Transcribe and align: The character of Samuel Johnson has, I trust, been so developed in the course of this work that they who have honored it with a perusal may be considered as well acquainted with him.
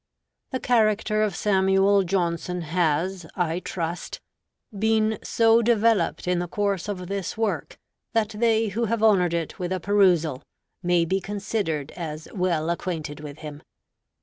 The 0.49 0.59
character 0.59 1.21
of 1.21 1.35
Samuel 1.35 2.01
Johnson 2.01 2.61
has, 2.61 3.27
I 3.35 3.59
trust, 3.59 4.19
been 4.79 5.19
so 5.23 5.61
developed 5.61 6.27
in 6.27 6.39
the 6.39 6.47
course 6.47 6.87
of 6.87 7.07
this 7.07 7.37
work 7.37 7.77
that 8.13 8.29
they 8.29 8.69
who 8.69 8.85
have 8.85 9.03
honored 9.03 9.35
it 9.35 9.59
with 9.59 9.71
a 9.71 9.79
perusal 9.79 10.41
may 10.81 11.05
be 11.05 11.21
considered 11.21 11.91
as 11.91 12.27
well 12.33 12.71
acquainted 12.71 13.19
with 13.19 13.41
him. 13.45 13.61